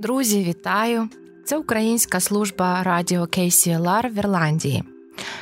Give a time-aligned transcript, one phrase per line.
[0.00, 1.08] Друзі, вітаю!
[1.44, 4.84] Це українська служба радіо KCLR в Ірландії.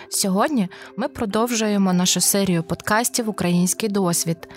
[0.09, 4.49] Сьогодні ми продовжуємо нашу серію подкастів Український досвід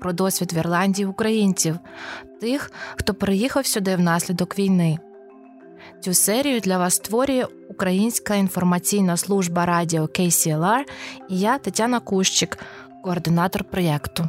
[0.00, 1.78] про досвід в Ірландії українців,
[2.40, 4.98] тих, хто приїхав сюди внаслідок війни.
[6.00, 10.84] Цю серію для вас створює Українська інформаційна служба радіо KCLR
[11.28, 12.58] і я Тетяна Кущик,
[13.02, 14.28] координатор проєкту.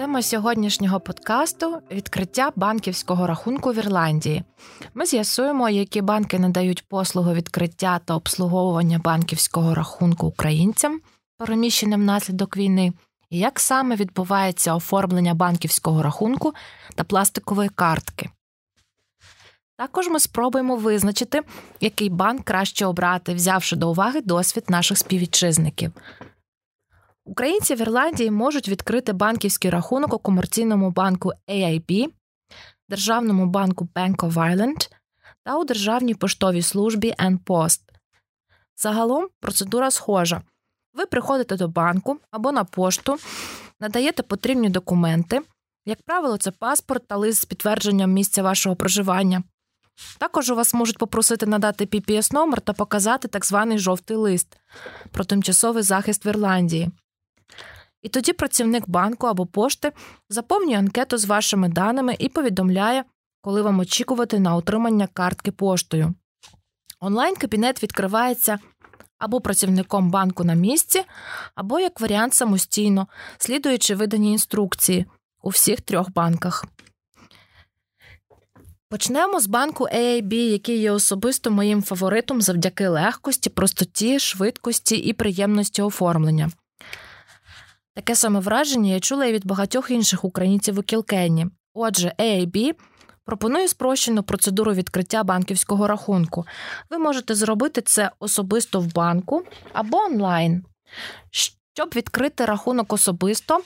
[0.00, 4.44] Тема сьогоднішнього подкасту відкриття банківського рахунку в Ірландії.
[4.94, 11.00] Ми з'ясуємо, які банки надають послугу відкриття та обслуговування банківського рахунку українцям,
[11.38, 12.92] переміщеним внаслідок війни,
[13.30, 16.54] і як саме відбувається оформлення банківського рахунку
[16.94, 18.30] та пластикової картки.
[19.76, 21.42] Також ми спробуємо визначити,
[21.80, 25.92] який банк краще обрати, взявши до уваги досвід наших співвітчизників.
[27.30, 32.08] Українці в Ірландії можуть відкрити банківський рахунок у комерційному банку AIB,
[32.88, 34.90] Державному банку Bank of Ireland
[35.44, 37.80] та у Державній поштовій службі NPost.
[38.76, 40.42] Загалом процедура схожа.
[40.94, 43.16] Ви приходите до банку або на пошту,
[43.80, 45.40] надаєте потрібні документи.
[45.86, 49.42] Як правило, це паспорт та лист з підтвердженням місця вашого проживання.
[50.18, 54.56] Також у вас можуть попросити надати PPS номер та показати так званий жовтий лист
[55.10, 56.90] про тимчасовий захист в Ірландії.
[58.02, 59.92] І тоді працівник банку або пошти
[60.28, 63.04] заповнює анкету з вашими даними і повідомляє,
[63.40, 66.14] коли вам очікувати на отримання картки поштою.
[67.00, 68.58] Онлайн-кабінет відкривається
[69.18, 71.02] або працівником банку на місці,
[71.54, 75.06] або як варіант самостійно, слідуючи видані інструкції
[75.42, 76.64] у всіх трьох банках.
[78.88, 85.82] Почнемо з банку AIB, який є особисто моїм фаворитом завдяки легкості, простоті, швидкості і приємності
[85.82, 86.50] оформлення.
[88.00, 91.46] Таке саме враження я чула і від багатьох інших українців у Кілкенні.
[91.74, 92.74] Отже, AIB
[93.24, 96.46] пропонує спрощену процедуру відкриття банківського рахунку.
[96.90, 99.42] Ви можете зробити це особисто в банку
[99.72, 100.64] або онлайн.
[101.30, 103.60] Щоб відкрити рахунок особисто,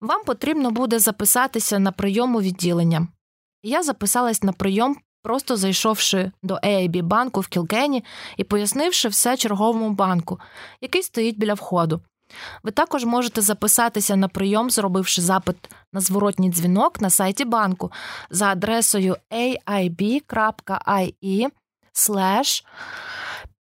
[0.00, 3.08] вам потрібно буде записатися на прийом у відділення.
[3.62, 8.04] Я записалась на прийом, просто зайшовши до AIB банку в Кілкені
[8.36, 10.40] і пояснивши все черговому банку,
[10.80, 12.00] який стоїть біля входу.
[12.62, 15.56] Ви також можете записатися на прийом, зробивши запит
[15.92, 17.92] на зворотній дзвінок на сайті банку
[18.30, 20.22] за адресою aib.ie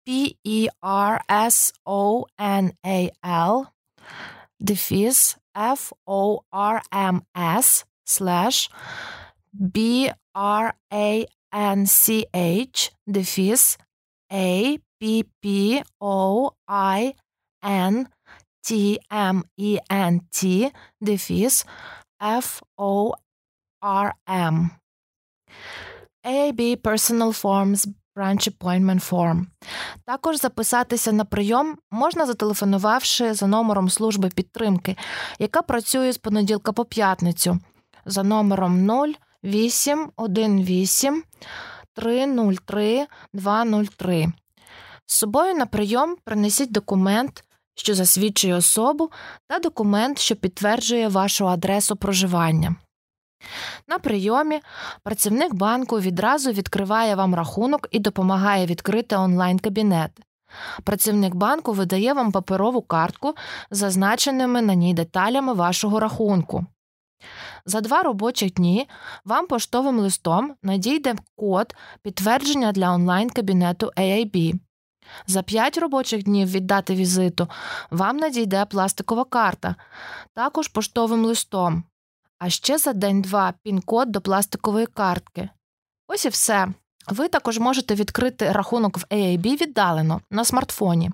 [0.06, 0.76] P-E-R-S-O-N-A-L
[4.60, 6.86] дефіс F-O-R-M-S
[8.06, 8.70] slash
[9.52, 10.72] B-R-A-N-C-H
[13.06, 13.78] дефіс
[14.32, 15.26] A-P-P-O-I-N
[18.62, 21.66] T-M-E-N-T, дефіс
[22.22, 23.16] F-O-R-M.
[26.24, 29.46] AAB Personal Forms Branch Appointment Form.
[30.04, 34.96] Також записатися на прийом можна зателефонувавши за номером служби підтримки,
[35.38, 37.58] яка працює з понеділка по п'ятницю
[38.04, 38.90] за номером
[39.44, 41.24] 0818
[41.94, 44.32] 303 203.
[45.06, 47.44] З собою на прийом принесіть документ
[47.74, 49.10] що засвідчує особу,
[49.48, 52.76] та документ, що підтверджує вашу адресу проживання.
[53.88, 54.60] На прийомі
[55.02, 60.10] працівник банку відразу відкриває вам рахунок і допомагає відкрити онлайн-кабінет.
[60.84, 63.34] Працівник банку видає вам паперову картку
[63.70, 66.66] з зазначеними на ній деталями вашого рахунку.
[67.66, 68.88] За два робочі дні
[69.24, 74.54] вам поштовим листом надійде код підтвердження для онлайн-кабінету AIB.
[75.26, 77.48] За 5 робочих днів від дати візиту
[77.90, 79.76] вам надійде пластикова карта,
[80.34, 81.84] також поштовим листом.
[82.38, 85.48] А ще за день-два пін-код до пластикової картки.
[86.08, 86.68] Ось і все.
[87.08, 91.10] Ви також можете відкрити рахунок в AIB віддалено на смартфоні.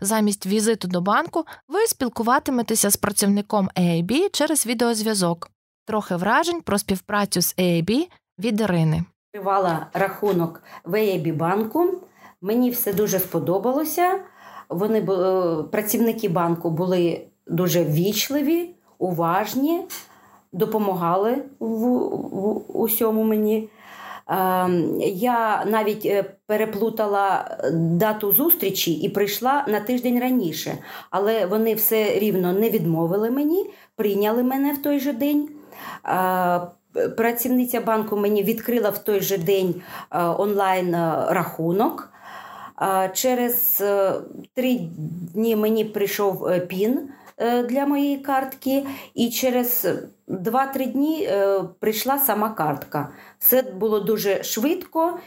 [0.00, 5.50] Замість візиту до банку ви спілкуватиметеся з працівником AIB через відеозв'язок.
[5.86, 9.04] Трохи вражень про співпрацю з AIB від Ірини.
[9.34, 12.02] Відкривала рахунок в AIB банку.
[12.42, 14.20] Мені все дуже сподобалося.
[14.68, 19.80] Вони е, працівники банку були дуже ввічливі, уважні,
[20.52, 23.68] допомагали в, в усьому мені.
[24.28, 30.78] Ем, я навіть е, переплутала дату зустрічі і прийшла на тиждень раніше,
[31.10, 35.48] але вони все рівно не відмовили мені, прийняли мене в той же день.
[36.06, 36.60] Е,
[37.16, 39.74] працівниця банку мені відкрила в той же день
[40.38, 40.94] онлайн
[41.28, 42.10] рахунок.
[43.14, 44.14] Через е,
[44.54, 44.78] три
[45.34, 49.86] дні мені прийшов е, пін е, для моєї картки, і через
[50.28, 51.30] 2-3 дні
[51.80, 53.08] прийшла сама картка.
[53.38, 55.18] Все було дуже швидко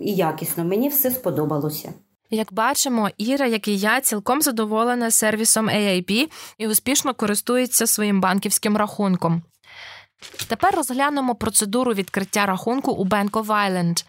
[0.00, 0.64] і якісно.
[0.64, 1.92] Мені все сподобалося.
[2.30, 8.76] Як бачимо, Іра, як і я, цілком задоволена сервісом AIB і успішно користується своїм банківським
[8.76, 9.42] рахунком.
[10.48, 14.04] Тепер розглянемо процедуру відкриття рахунку у Bank of Ireland.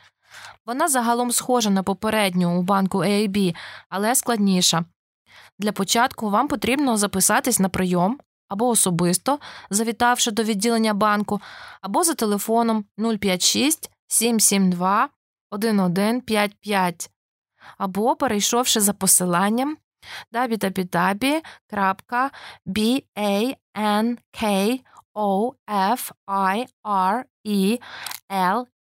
[0.65, 3.55] Вона загалом схожа на попередню у банку AIB,
[3.89, 4.85] але складніша.
[5.59, 9.39] Для початку вам потрібно записатись на прийом або особисто,
[9.69, 11.41] завітавши до відділення банку,
[11.81, 15.09] або за телефоном 056 772
[15.49, 17.09] 1155,
[17.77, 19.77] або перейшовши за посиланням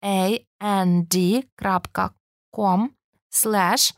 [0.02, 2.90] www.bankofirland.com
[3.30, 3.94] slash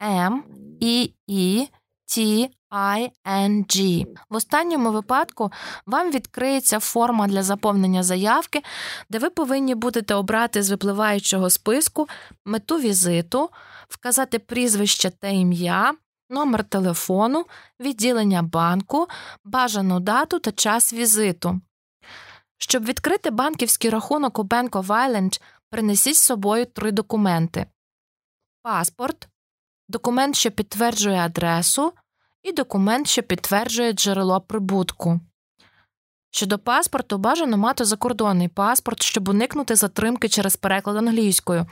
[0.00, 0.42] m
[0.80, 1.68] e e
[2.14, 4.06] T-I-N-G.
[4.30, 5.52] В останньому випадку
[5.86, 8.62] вам відкриється форма для заповнення заявки,
[9.10, 12.08] де ви повинні будете обрати з випливаючого списку
[12.44, 13.50] мету візиту,
[13.88, 15.94] вказати прізвище та ім'я,
[16.30, 17.46] номер телефону,
[17.80, 19.06] відділення банку,
[19.44, 21.60] бажану дату та час візиту.
[22.62, 27.66] Щоб відкрити банківський рахунок у Bank of Ireland, принесіть з собою три документи:
[28.62, 29.28] паспорт,
[29.88, 31.92] документ, що підтверджує адресу,
[32.42, 35.20] і документ, що підтверджує джерело прибутку.
[36.30, 41.66] Щодо паспорту, бажано мати закордонний паспорт, щоб уникнути затримки через переклад англійською,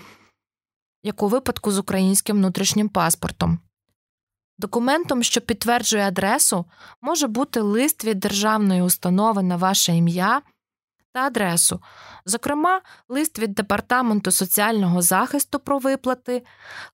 [1.02, 3.60] як у випадку з українським внутрішнім паспортом.
[4.58, 6.64] Документом, що підтверджує адресу,
[7.00, 10.42] може бути лист від державної установи на ваше ім'я
[11.12, 11.80] та адресу,
[12.24, 16.42] зокрема, лист від Департаменту соціального захисту про виплати,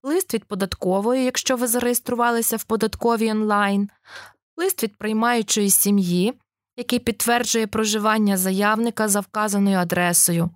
[0.03, 3.89] лист від податкової, якщо ви зареєструвалися в податковій онлайн,
[4.57, 6.33] лист від приймаючої сім'ї,
[6.77, 10.49] який підтверджує проживання заявника за вказаною адресою.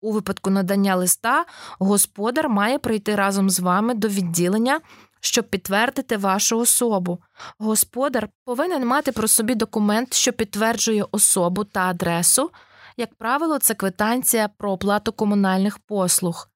[0.00, 1.44] У випадку надання листа
[1.78, 4.80] господар має прийти разом з вами до відділення.
[5.20, 7.18] Щоб підтвердити вашу особу,
[7.58, 12.50] господар повинен мати про собі документ, що підтверджує особу та адресу,
[12.98, 16.48] як правило, це квитанція про оплату комунальних послуг.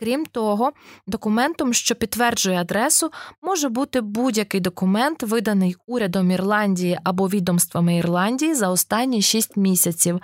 [0.00, 0.72] Крім того,
[1.06, 3.12] документом, що підтверджує адресу,
[3.42, 10.20] може бути будь-який документ, виданий урядом Ірландії або відомствами Ірландії за останні 6 місяців,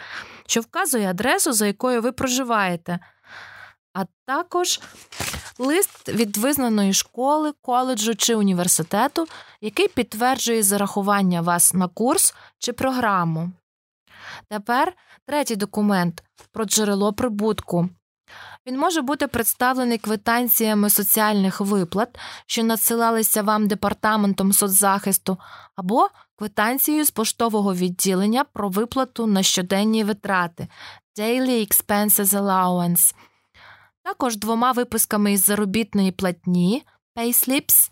[0.47, 2.99] що вказує адресу, за якою ви проживаєте,
[3.95, 4.81] а також
[5.59, 9.27] лист від визнаної школи, коледжу чи університету,
[9.61, 13.51] який підтверджує зарахування вас на курс чи програму.
[14.51, 14.93] Тепер
[15.27, 17.89] третій документ про джерело прибутку.
[18.67, 25.39] Він може бути представлений квитанціями соціальних виплат, що надсилалися вам департаментом соцзахисту,
[25.77, 30.69] або квитанцією з поштового відділення про виплату на щоденні витрати
[31.19, 33.15] Daily Expenses Allowance,
[34.03, 36.85] також двома виписками із заробітної платні
[37.17, 37.91] Payslips,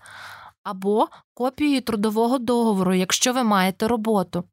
[0.63, 4.45] або копією трудового договору, якщо ви маєте роботу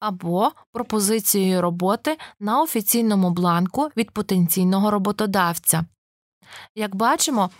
[0.00, 5.84] або пропозицією роботи на офіційному бланку від потенційного роботодавця.
[6.74, 7.50] Як бачимо,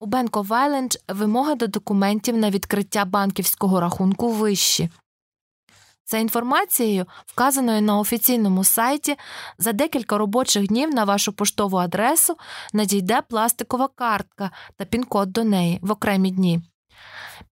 [0.00, 4.90] у Bank of Ireland вимоги до документів на відкриття банківського рахунку вищі.
[6.10, 9.16] За інформацією, вказаною на офіційному сайті,
[9.58, 12.36] за декілька робочих днів на вашу поштову адресу
[12.72, 16.60] надійде пластикова картка та пін-код до неї в окремі дні.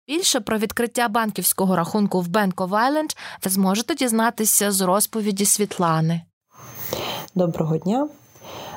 [0.07, 6.21] Більше про відкриття банківського рахунку в Bank of Ireland ви зможете дізнатися з розповіді Світлани.
[7.35, 8.07] Доброго дня.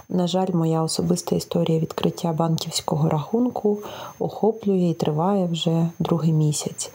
[0.08, 3.78] На жаль, моя особиста історія відкриття банківського рахунку
[4.18, 6.90] охоплює і триває вже другий місяць.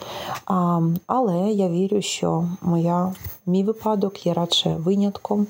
[0.46, 3.14] А, Але я вірю, що моя,
[3.46, 5.48] мій випадок є радше винятком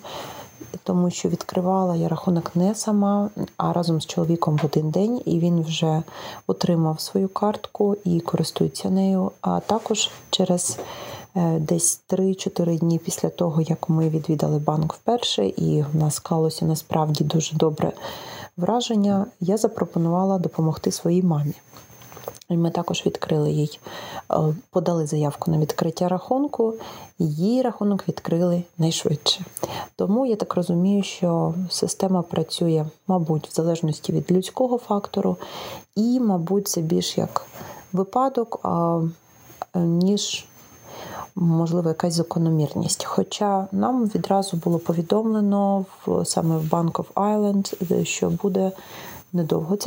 [0.84, 5.40] тому що відкривала я рахунок не сама, а разом з чоловіком в один день, і
[5.40, 6.04] він вже
[6.48, 9.32] отримав свою картку і користується нею.
[9.42, 10.80] А також через
[11.36, 16.66] е, десь 3-4 дні після того, як ми відвідали банк вперше, і в нас склалося
[16.66, 17.92] насправді дуже добре
[18.58, 21.54] враження, я запропонувала допомогти своїй мамі.
[22.50, 23.80] Ми також відкрили їй,
[24.32, 24.36] е,
[24.70, 26.74] подали заявку на відкриття рахунку,
[27.20, 29.46] її рахунок відкрили найшвидше.
[29.96, 35.38] Тому я так розумію, що система працює, мабуть, в залежності від людського фактору,
[35.96, 37.46] і, мабуть, це більш як
[37.94, 38.66] випадок,
[39.76, 40.46] ніж,
[41.36, 43.06] можливо, якась закономірність.
[43.06, 48.72] Хоча нам відразу було повідомлено в саме в Bank of Ireland, що буде
[49.34, 49.78] недовго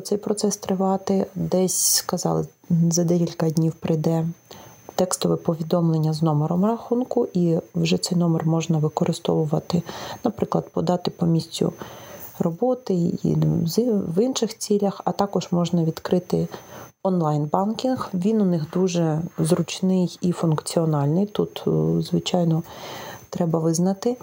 [0.00, 1.26] цей процес тривати.
[1.34, 2.46] Десь сказали,
[2.90, 4.26] за декілька днів прийде
[4.94, 9.82] текстове повідомлення з номером рахунку, і вже цей номер можна використовувати,
[10.24, 11.72] наприклад, подати по місцю
[12.38, 13.36] роботи і
[13.88, 16.48] в інших цілях, а також можна відкрити
[17.02, 18.10] онлайн-банкінг.
[18.14, 21.26] Він у них дуже зручний і функціональний.
[21.26, 22.62] Тут, е, звичайно,
[23.30, 24.16] треба визнати.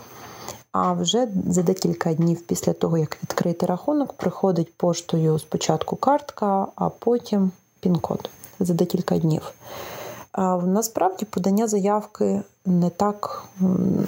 [0.72, 6.90] А вже за декілька днів після того, як відкрити рахунок, приходить поштою спочатку картка, а
[6.90, 9.54] потім пін-код за декілька днів.
[10.64, 13.46] Насправді подання заявки не так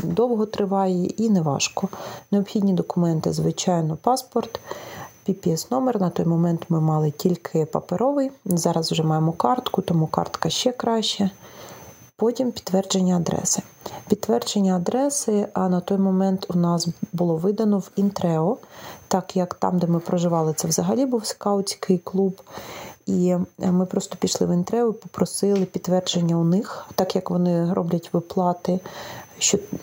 [0.03, 1.89] довго триває і не важко.
[2.31, 4.59] Необхідні документи, звичайно, паспорт,
[5.27, 8.31] pps номер На той момент ми мали тільки паперовий.
[8.45, 11.29] Зараз вже маємо картку, тому картка ще краще.
[12.17, 13.61] Потім підтвердження адреси.
[14.07, 18.57] Підтвердження адреси, а на той момент у нас було видано в Інтрео,
[19.07, 22.41] так як там, де ми проживали, це взагалі був скаутський клуб.
[23.05, 28.09] І ми просто пішли в Інтрео і попросили підтвердження у них, так як вони роблять
[28.13, 28.79] виплати,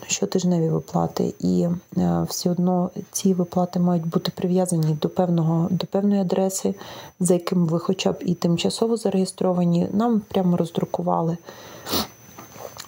[0.06, 1.34] щотижневі виплати.
[1.38, 1.68] І
[1.98, 6.74] е, все одно ці виплати мають бути прив'язані до певного до певної адреси,
[7.20, 9.88] за яким ви, хоча б і тимчасово зареєстровані.
[9.92, 11.36] Нам прямо роздрукували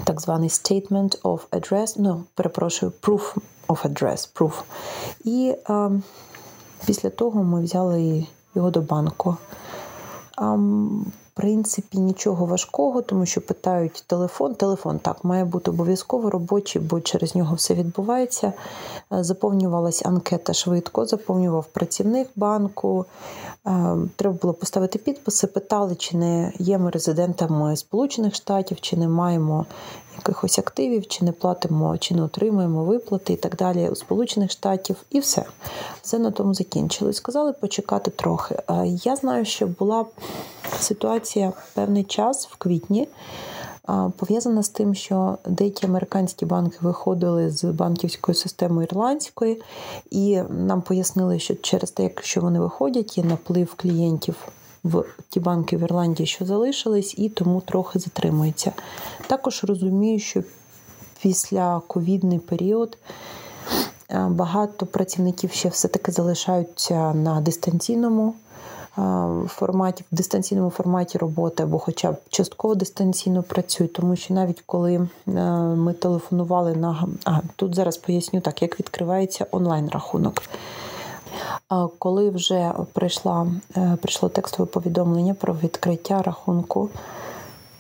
[0.05, 3.37] так званий statement of address, ну, перепрошую, proof
[3.69, 4.53] of address, proof.
[5.25, 5.91] І а,
[6.87, 9.37] після того ми взяли його до банку.
[10.37, 10.59] А,
[11.35, 14.55] принципі, нічого важкого, тому що питають телефон.
[14.55, 18.53] Телефон так має бути обов'язково робочий, бо через нього все відбувається.
[19.11, 23.07] Заповнювалась заповнювалася анкета швидко, заповнював працівник банку.
[23.67, 25.47] Е, треба було поставити підписи.
[25.47, 29.67] Питали, чи не є ми резидентами Сполучених Штатів, чи не маємо
[30.17, 34.97] якихось активів, чи не платимо, чи не отримуємо виплати і так далі у Сполучених Штатів,
[35.11, 35.45] і все.
[36.03, 37.17] Все на тому закінчилось.
[37.17, 38.59] Сказали почекати трохи.
[38.85, 40.05] Я знаю, що була
[40.81, 43.09] ситуація певний час в квітні.
[44.17, 49.63] Пов'язана з тим, що деякі американські банки виходили з банківської системи ірландської,
[50.11, 54.37] і нам пояснили, що через те, якщо вони виходять, є наплив клієнтів
[54.85, 58.73] в ті банки в Ірландії, що залишились, і тому трохи затримується.
[59.27, 60.43] Також розумію, що
[61.23, 62.99] після ковідний період.
[64.13, 68.35] Е, багато працівників ще все-таки залишаються на дистанційному
[68.99, 69.03] е,
[69.49, 74.95] форматі, в дистанційному форматі роботи, або хоча б частково дистанційно працюють, тому що навіть коли
[74.95, 75.09] е,
[75.61, 80.43] ми телефонували на а тут зараз поясню так, як відкривається онлайн-рахунок.
[81.99, 83.47] Коли вже прийшла,
[83.77, 86.91] е, прийшло текстове повідомлення про відкриття рахунку,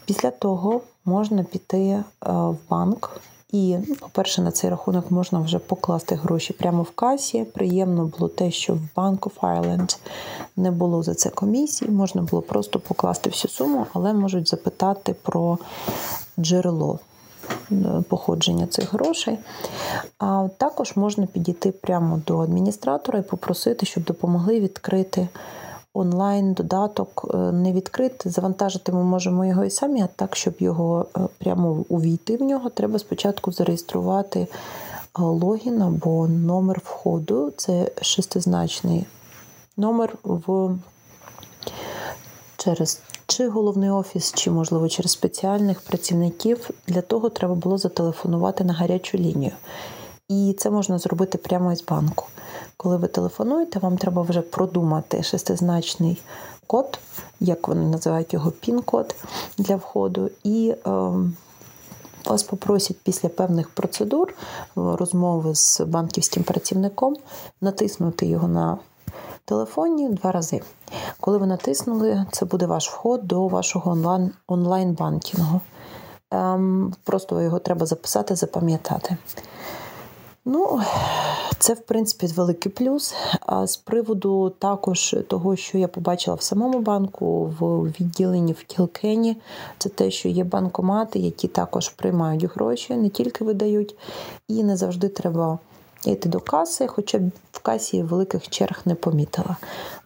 [0.04, 3.21] після того можна піти е, в банк.
[3.52, 7.45] І, по-перше, на цей рахунок можна вже покласти гроші прямо в касі.
[7.45, 9.99] Приємно було те, що в Bank of Ireland
[10.57, 15.59] не було за це комісії, можна було просто покласти всю суму, але можуть запитати про
[16.38, 16.99] джерело
[18.09, 19.38] походження цих грошей.
[20.18, 25.28] А також можна підійти прямо до адміністратора і попросити, щоб допомогли відкрити
[25.94, 31.21] онлайн-додаток, е, не відкрити, завантажити ми можемо його і самі, а так, щоб його е,
[31.38, 34.47] прямо увійти в нього, треба спочатку зареєструвати
[35.18, 37.52] логін або номер входу.
[37.56, 39.06] Це шестизначний
[39.76, 40.75] номер в
[42.56, 46.71] через чи головний офіс, чи, можливо, через спеціальних працівників.
[46.87, 49.52] Для того треба було зателефонувати на гарячу лінію.
[50.29, 52.26] І це можна зробити прямо із банку.
[52.76, 56.23] Коли ви телефонуєте, вам треба вже продумати шестизначний
[56.67, 56.99] код,
[57.41, 59.14] як вони називають його пін-код
[59.59, 60.31] для входу.
[60.45, 60.91] І е,
[62.25, 64.35] вас попросять після певних процедур
[64.76, 67.17] розмови з банківським працівником
[67.61, 68.79] натиснути його на
[69.45, 70.61] телефоні два рази.
[71.21, 75.61] Коли ви натиснули, це буде ваш вход до вашого онлайн-банкінгу.
[76.31, 79.17] Ем, просто його треба записати, запам'ятати.
[80.45, 80.81] Ну,
[81.59, 83.15] це, в принципі, великий плюс.
[83.41, 89.37] А з приводу також того, що я побачила в самому банку, в відділенні в Кілкені,
[89.79, 93.97] це те, що є банкомати, які також приймають гроші, не тільки видають,
[94.49, 95.59] і не завжди треба
[96.06, 99.56] йти до каси, хоча б в касі великих черг не помітила.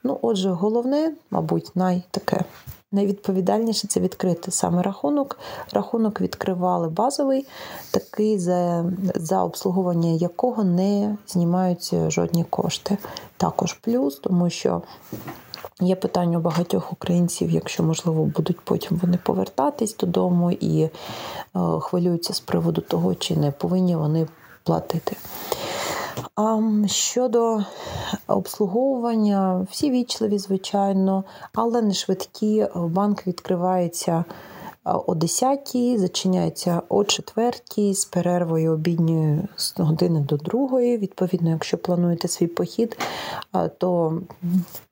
[0.05, 2.45] Ну, отже, головне, мабуть, найтаке.
[2.93, 5.39] Найвідповідальніше це відкрити саме рахунок.
[5.73, 7.47] Рахунок відкривали базовий,
[7.91, 8.85] такий, за
[9.15, 12.99] за обслуговування якого не знімаються жодні кошти.
[13.37, 14.83] Також плюс, тому що
[15.81, 20.91] є питання у багатьох українців, якщо, можливо, будуть потім вони повертатись додому і е,
[21.81, 24.27] хвилюються з приводу того, чи не повинні вони
[24.65, 25.17] платити.
[26.87, 27.65] Щодо
[28.27, 32.67] обслуговування, всі вічливі, звичайно, але не швидкі.
[32.75, 34.25] Банк відкривається
[34.87, 40.99] о 10 зачиняється о 4 з перервою обідньою з години до другої.
[40.99, 42.99] Відповідно, якщо плануєте свій похід,
[43.79, 44.21] то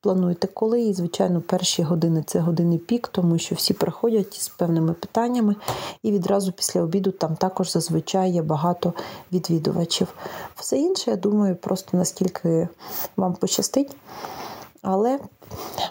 [0.01, 0.83] плануйте коли.
[0.83, 5.57] І, звичайно, перші години це години пік, тому що всі приходять з певними питаннями,
[6.03, 8.93] і відразу після обіду там також зазвичай є багато
[9.33, 10.15] відвідувачів.
[10.57, 12.69] Все інше, я думаю, просто наскільки
[13.17, 13.97] вам пощастить.
[14.85, 15.19] Але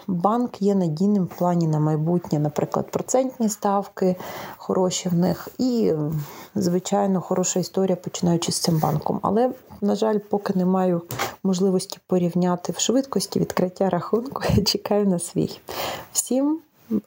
[0.06, 4.16] банк є надійним в плані на майбутнє, наприклад, процентні ставки
[4.56, 5.92] хороші в них, і,
[6.54, 9.20] звичайно, хороша історія починаючи з цим банком.
[9.22, 11.02] Але, на жаль, поки не маю
[11.42, 15.60] можливості порівняти в швидкості відкриття рахунку, я чекаю на свій.
[16.12, 16.58] Всім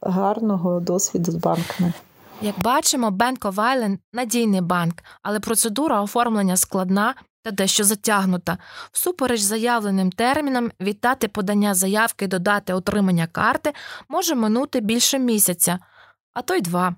[0.02, 1.94] гарного досвіду з банками.
[2.42, 7.16] Як бачимо, Bank of Island– надійний банк, але процедура оформлення складна
[7.48, 8.58] та дещо затягнута.
[8.92, 13.74] Всупереч заявленим термінам віддати подання заявки до дати отримання карти
[14.10, 15.80] може минути більше місяця,
[16.34, 16.96] а то й два.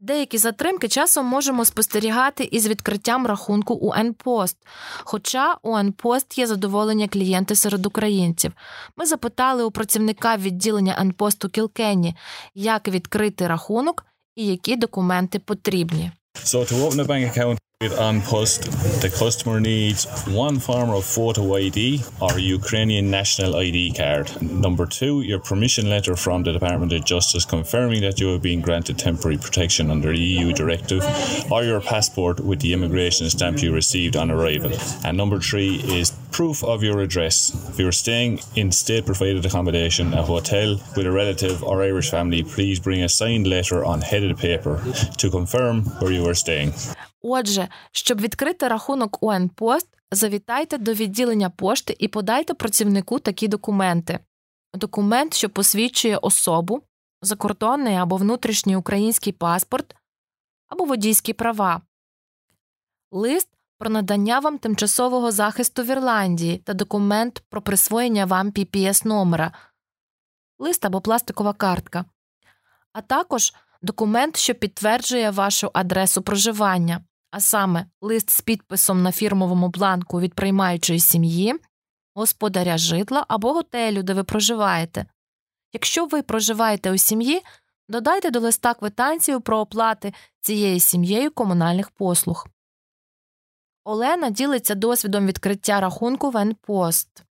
[0.00, 4.56] Деякі затримки часом можемо спостерігати із відкриттям рахунку у НПост.
[5.04, 8.52] Хоча у НПост є задоволення клієнти серед українців.
[8.96, 12.16] Ми запитали у працівника відділення НПосту Кілкенні,
[12.54, 14.06] як відкрити рахунок
[14.36, 16.12] і які документи потрібні.
[16.34, 17.58] So to open a bank account
[17.98, 18.64] On post,
[19.00, 24.30] the customer needs one form of photo ID or Ukrainian national ID card.
[24.42, 28.60] Number two, your permission letter from the Department of Justice confirming that you have been
[28.60, 31.02] granted temporary protection under the EU directive,
[31.50, 34.72] or your passport with the immigration stamp you received on arrival.
[35.02, 37.70] And number three is proof of your address.
[37.70, 42.42] If you're staying in state provided accommodation, a hotel with a relative or Irish family,
[42.42, 44.82] please bring a signed letter on headed paper
[45.16, 46.74] to confirm where you are staying.
[47.22, 54.18] Отже, щоб відкрити рахунок у НПост, завітайте до відділення пошти і подайте працівнику такі документи:
[54.74, 56.82] документ, що посвідчує особу,
[57.22, 59.96] закордонний або внутрішній український паспорт
[60.68, 61.82] або водійські права,
[63.10, 69.52] лист про надання вам тимчасового захисту в Ірландії та документ про присвоєння вам PPS номера,
[70.58, 72.04] лист або пластикова картка,
[72.92, 73.52] а також
[73.82, 80.34] документ, що підтверджує вашу адресу проживання а саме лист з підписом на фірмовому бланку від
[80.34, 81.54] приймаючої сім'ї,
[82.14, 85.06] господаря житла або готелю, де ви проживаєте.
[85.72, 87.42] Якщо ви проживаєте у сім'ї,
[87.88, 92.46] додайте до листа квитанцію про оплати цією сім'єю комунальних послуг.
[93.84, 97.22] Олена ділиться досвідом відкриття рахунку в НПост.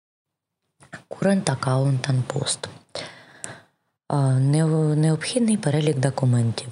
[1.10, 2.70] Current аккаунт НПост.
[4.96, 6.68] Необхідний перелік документів.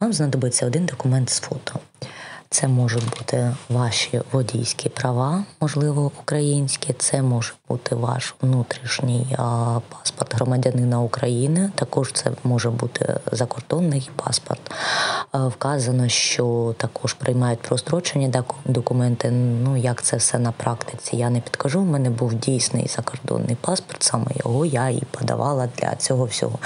[0.00, 1.80] Вам знадобиться один документ з фото.
[2.50, 6.92] Це можуть бути ваші водійські права, можливо, українські.
[6.92, 9.36] Це може бути ваш внутрішній
[9.88, 11.70] паспорт громадянина України.
[11.74, 14.60] Також це може бути закордонний паспорт.
[15.32, 18.32] Вказано, що також приймають прострочені
[18.64, 19.30] документи.
[19.30, 21.16] Ну як це все на практиці?
[21.16, 21.80] Я не підкажу.
[21.80, 24.02] У мене був дійсний закордонний паспорт.
[24.02, 26.58] Саме його я і подавала для цього всього.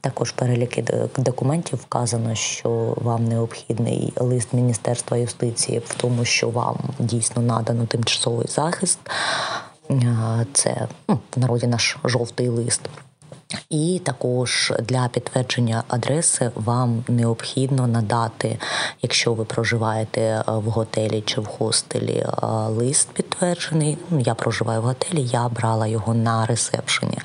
[0.00, 0.84] Також переліки
[1.16, 8.46] документів вказано, що вам необхідний лист міністерства юстиції в тому, що вам дійсно надано тимчасовий
[8.48, 8.98] захист.
[10.52, 12.80] Це ну, в народі наш жовтий лист.
[13.70, 18.58] І також для підтвердження адреси вам необхідно надати,
[19.02, 23.98] якщо ви проживаєте е, в готелі чи в хостелі, е, лист підтверджений.
[24.10, 27.18] Ну, я проживаю в готелі, я брала його на ресепшені.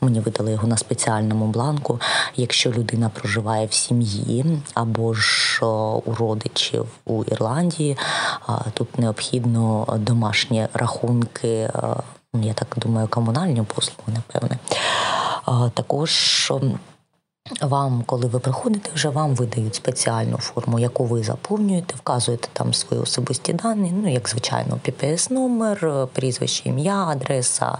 [0.00, 2.00] Мені видали його на спеціальному бланку.
[2.36, 5.66] Якщо людина проживає в сім'ї або ж е,
[6.04, 7.96] у родичів у Ірландії,
[8.74, 11.70] тут необхідно домашні рахунки.
[12.34, 14.58] Я так думаю, комунальні послуги, напевне.
[15.74, 16.52] Також
[17.60, 23.02] вам, коли ви приходите, вже вам видають спеціальну форму, яку ви заповнюєте, вказуєте там свої
[23.02, 27.78] особисті дані, ну як звичайно, pps номер прізвище, ім'я, адреса.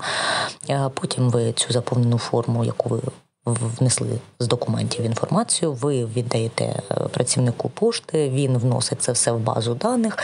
[0.94, 3.01] Потім ви цю заповнену форму, яку ви
[3.44, 9.75] внесли з документів інформацію, ви віддаєте е, працівнику пошти, він вносить це все в базу
[9.75, 10.18] даних,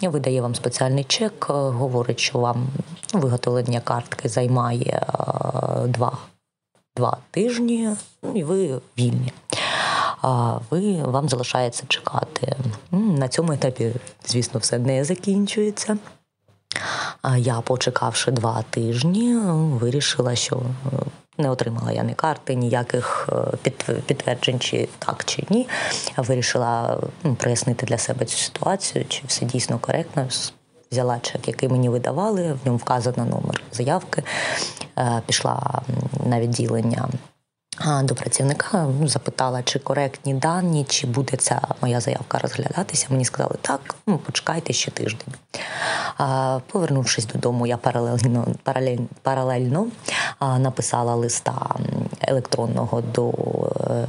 [0.00, 2.66] видає вам спеціальний чек, е, говорить, що вам
[3.12, 6.18] виготовлення картки займає е, два
[6.96, 7.90] два тижні,
[8.22, 9.32] ну і ви вільні.
[10.22, 12.56] А ви вам залишається чекати.
[12.90, 13.92] На цьому етапі,
[14.26, 15.98] звісно, все не закінчується.
[17.36, 20.96] Я, почекавши два тижні, вирішила, що е,
[21.38, 25.68] не отримала я ні карти, ніяких е, підтверджень, чи так чи ні.
[26.16, 27.00] Вирішила
[27.36, 30.28] прояснити для себе цю ситуацію, чи все дійсно коректно
[30.92, 34.22] взяла чек, який мені видавали, в ньому вказано номер заявки.
[34.98, 35.82] Е, пішла
[36.26, 37.08] на відділення
[38.02, 43.06] до працівника запитала, чи коректні дані, чи буде ця моя заявка розглядатися.
[43.10, 45.34] Мені сказали, так, ну почекайте ще тиждень.
[46.72, 49.86] Повернувшись додому, я паралельно паралельно, паралельно
[50.40, 51.76] написала листа
[52.20, 53.30] електронного до
[53.90, 54.06] е,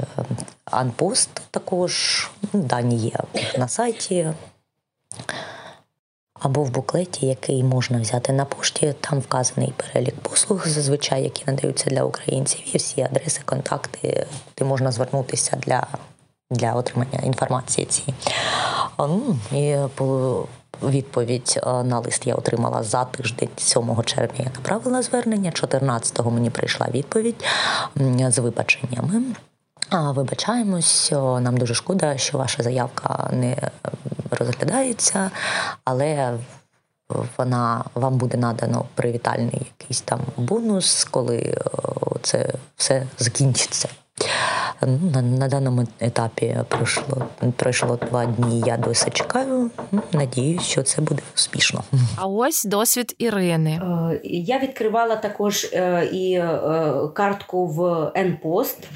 [0.65, 1.29] Анпост.
[1.51, 3.19] Також дані є
[3.57, 4.27] на сайті
[6.45, 8.95] або в буклеті, який можна взяти на пошті.
[8.99, 14.27] Там вказаний перелік послуг, зазвичай, які надаються для українців, і всі адреси, контакти,
[14.57, 15.87] де можна звернутися для
[16.51, 17.87] для отримання інформації.
[17.87, 18.13] цієї.
[18.99, 19.77] Ну, і
[20.83, 26.87] Відповідь на лист я отримала за тиждень, 7 червня я направила звернення, 14-го мені прийшла
[26.93, 27.43] відповідь
[28.29, 29.23] з вибаченнями.
[29.91, 33.57] Вибачаємось, нам дуже шкода, що ваша заявка не
[34.31, 35.31] розглядається,
[35.83, 36.37] але
[37.37, 41.57] вона вам буде надано привітальний якийсь там бонус, коли
[42.21, 43.89] це все закінчиться.
[44.81, 48.63] Ну, на на даному етапі пройшло пройшло два дні.
[48.65, 49.71] Я досі чекаю.
[50.13, 51.83] Надіюсь, що це буде успішно.
[52.15, 53.71] А ось досвід Ірини.
[53.71, 56.59] Е, я відкривала також е, і е,
[57.13, 58.87] картку в Енпост.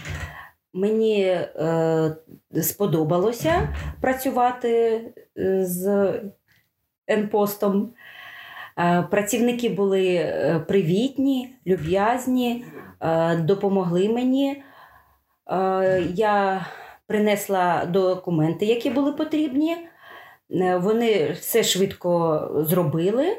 [0.74, 2.16] Мені е,
[2.62, 5.02] сподобалося працювати
[5.38, 6.14] е, з
[7.08, 7.94] енпостом.
[8.80, 12.66] Е, працівники були е, привітні, люб'язні,
[13.38, 14.64] допомогли мені.
[16.14, 16.66] Я
[17.08, 19.78] принесла документи, які були потрібні.
[20.76, 23.38] Вони все швидко зробили.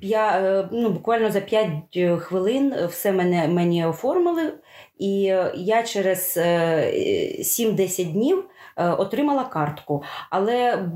[0.00, 1.72] Я, ну, Буквально за 5
[2.20, 4.52] хвилин все мене, мені оформили.
[5.00, 8.44] І е, я через 7-10 е, днів
[8.76, 10.02] е, отримала картку.
[10.30, 10.88] Але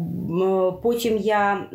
[0.82, 1.66] потім я